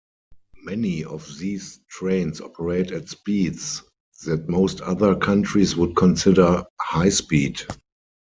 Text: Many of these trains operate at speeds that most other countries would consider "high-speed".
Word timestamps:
Many 0.63 1.03
of 1.03 1.29
these 1.37 1.79
trains 1.87 2.41
operate 2.41 2.89
at 2.89 3.07
speeds 3.09 3.83
that 4.25 4.49
most 4.49 4.81
other 4.81 5.15
countries 5.15 5.75
would 5.75 5.95
consider 5.95 6.63
"high-speed". 6.81 7.61